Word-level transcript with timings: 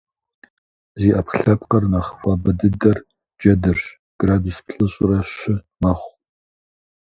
Зи 0.99 1.09
Ӏэпкълъэпкъыр 1.15 1.83
нэхъ 1.91 2.09
хуабэ 2.17 2.51
дыдэр 2.59 2.97
джэдырщ- 3.39 3.83
градус 4.21 4.57
плӏыщӏрэ 4.65 5.19
щы 5.33 5.55
мэхъу. 5.81 6.13